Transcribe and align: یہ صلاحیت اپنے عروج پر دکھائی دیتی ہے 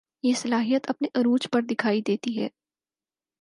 یہ 0.23 0.33
صلاحیت 0.33 0.89
اپنے 0.89 1.07
عروج 1.15 1.47
پر 1.51 1.61
دکھائی 1.61 2.01
دیتی 2.01 2.39
ہے 2.41 2.47